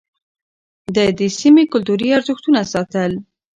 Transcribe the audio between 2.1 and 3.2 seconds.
ارزښتونه ساتل.